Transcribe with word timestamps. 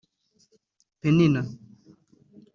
‘Penina’ 1.01 1.41